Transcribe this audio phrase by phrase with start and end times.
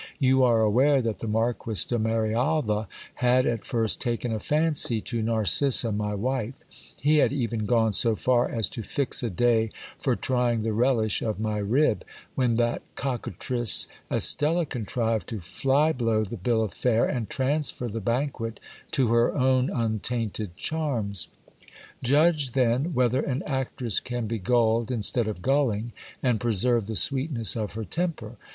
[0.17, 3.67] You are aware that the Marquis de Marialva had A THUNDERBOLT TO GIL BLAS.
[3.67, 6.55] at first taken a fancy to Xarcissa, my wife;
[6.97, 9.69] he had even gone so far as to fix a day
[9.99, 12.03] for trying the relish of my rib,
[12.33, 18.59] when that cockatrice Estella contrived to flyblow the bill of fare, and transfer the banquet
[18.89, 21.27] to her own untainted charms.
[22.01, 25.91] Judge then, whether an actress can be gulled instead of gulling,
[26.23, 28.37] and preserve the sweetness of her temper.